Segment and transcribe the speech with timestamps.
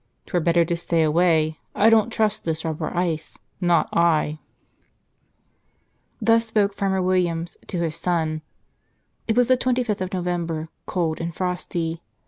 [0.25, 1.59] 'Twere better to stay away.
[1.75, 4.39] I don't trust this rubber ice, not I!"
[6.27, 8.41] Thus spoke Farmer Williams to his son.
[9.27, 12.01] It was the twenty fifth of November, cold and frosty.